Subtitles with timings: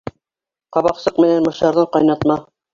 [0.77, 2.43] Ҡабаҡсыҡ менән мышарҙан ҡайнатма